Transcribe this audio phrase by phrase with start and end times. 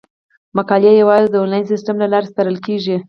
[0.57, 2.95] مقالې یوازې د انلاین سیستم له لارې سپارل کیږي.